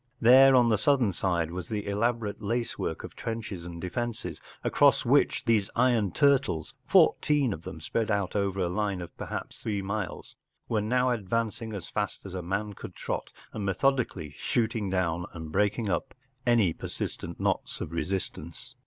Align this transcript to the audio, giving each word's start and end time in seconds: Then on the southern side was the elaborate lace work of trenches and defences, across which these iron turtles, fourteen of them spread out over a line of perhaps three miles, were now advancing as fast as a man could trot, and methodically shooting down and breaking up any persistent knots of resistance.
Then 0.19 0.55
on 0.55 0.69
the 0.69 0.79
southern 0.79 1.13
side 1.13 1.51
was 1.51 1.69
the 1.69 1.85
elaborate 1.85 2.41
lace 2.41 2.79
work 2.79 3.03
of 3.03 3.15
trenches 3.15 3.67
and 3.67 3.79
defences, 3.79 4.41
across 4.63 5.05
which 5.05 5.45
these 5.45 5.69
iron 5.75 6.11
turtles, 6.11 6.73
fourteen 6.87 7.53
of 7.53 7.61
them 7.61 7.79
spread 7.79 8.09
out 8.09 8.35
over 8.35 8.61
a 8.61 8.67
line 8.67 8.99
of 8.99 9.15
perhaps 9.15 9.59
three 9.61 9.83
miles, 9.83 10.35
were 10.67 10.81
now 10.81 11.11
advancing 11.11 11.73
as 11.73 11.87
fast 11.87 12.25
as 12.25 12.33
a 12.33 12.41
man 12.41 12.73
could 12.73 12.95
trot, 12.95 13.29
and 13.53 13.63
methodically 13.63 14.33
shooting 14.39 14.89
down 14.89 15.27
and 15.33 15.51
breaking 15.51 15.87
up 15.87 16.15
any 16.47 16.73
persistent 16.73 17.39
knots 17.39 17.79
of 17.79 17.91
resistance. 17.91 18.73